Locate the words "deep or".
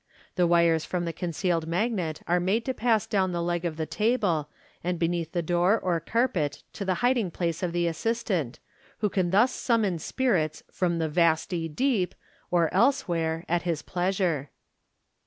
11.69-12.73